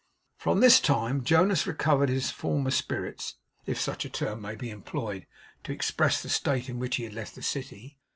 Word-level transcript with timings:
From 0.35 0.61
this 0.61 0.79
time 0.79 1.23
Jonas 1.23 1.67
recovered 1.67 2.09
his 2.09 2.31
former 2.31 2.71
spirits, 2.71 3.35
if 3.67 3.79
such 3.79 4.03
a 4.03 4.09
term 4.09 4.41
may 4.41 4.55
be 4.55 4.71
employed 4.71 5.27
to 5.65 5.73
express 5.73 6.23
the 6.23 6.27
state 6.29 6.69
in 6.69 6.79
which 6.79 6.95
he 6.95 7.03
had 7.03 7.13
left 7.13 7.35
the 7.35 7.43
city. 7.43 7.99